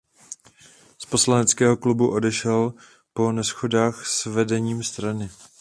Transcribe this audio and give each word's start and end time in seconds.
Z 0.97 1.05
poslaneckého 1.05 1.77
klubu 1.77 2.11
odešel 2.11 2.73
po 3.13 3.31
neshodách 3.31 4.05
s 4.07 4.25
vedením 4.25 4.83
strany. 4.83 5.29